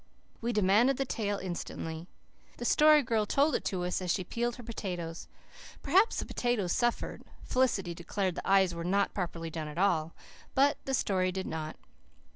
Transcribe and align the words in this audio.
We 0.41 0.51
demanded 0.51 0.97
the 0.97 1.05
tale 1.05 1.37
instantly. 1.37 2.07
The 2.57 2.65
Story 2.65 3.03
Girl 3.03 3.27
told 3.27 3.53
it 3.53 3.63
to 3.65 3.83
us 3.85 4.01
as 4.01 4.09
she 4.09 4.23
peeled 4.23 4.55
her 4.55 4.63
potatoes. 4.63 5.27
Perhaps 5.83 6.17
the 6.17 6.25
potatoes 6.25 6.71
suffered 6.71 7.23
Felicity 7.43 7.93
declared 7.93 8.33
the 8.33 8.41
eyes 8.49 8.73
were 8.73 8.83
not 8.83 9.13
properly 9.13 9.51
done 9.51 9.67
at 9.67 9.77
all 9.77 10.15
but 10.55 10.77
the 10.85 10.95
story 10.95 11.31
did 11.31 11.45
not. 11.45 11.75